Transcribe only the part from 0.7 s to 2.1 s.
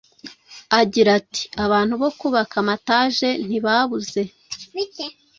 Agira ati “Abantu bo